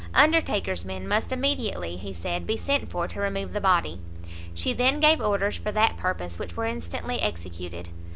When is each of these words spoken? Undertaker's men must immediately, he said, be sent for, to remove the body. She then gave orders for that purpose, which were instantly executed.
Undertaker's 0.15 0.83
men 0.83 1.07
must 1.07 1.31
immediately, 1.31 1.95
he 1.95 2.11
said, 2.11 2.47
be 2.47 2.57
sent 2.57 2.89
for, 2.89 3.07
to 3.07 3.19
remove 3.19 3.53
the 3.53 3.61
body. 3.61 3.99
She 4.55 4.73
then 4.73 4.99
gave 4.99 5.21
orders 5.21 5.57
for 5.57 5.71
that 5.73 5.95
purpose, 5.95 6.39
which 6.39 6.57
were 6.57 6.65
instantly 6.65 7.21
executed. 7.21 7.89